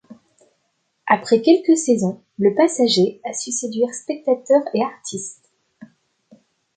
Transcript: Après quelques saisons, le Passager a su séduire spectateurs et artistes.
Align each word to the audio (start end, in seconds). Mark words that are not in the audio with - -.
Après 1.05 1.43
quelques 1.43 1.77
saisons, 1.77 2.23
le 2.39 2.55
Passager 2.55 3.21
a 3.23 3.33
su 3.33 3.51
séduire 3.51 3.93
spectateurs 3.93 4.63
et 4.73 4.81
artistes. 4.83 5.47